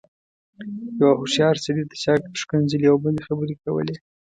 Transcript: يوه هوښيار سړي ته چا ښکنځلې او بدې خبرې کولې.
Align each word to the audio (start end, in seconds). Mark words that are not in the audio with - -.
يوه 0.99 1.13
هوښيار 1.19 1.55
سړي 1.65 1.83
ته 1.89 1.95
چا 2.03 2.13
ښکنځلې 2.41 2.87
او 2.91 2.97
بدې 3.03 3.21
خبرې 3.27 3.55
کولې. 3.63 3.95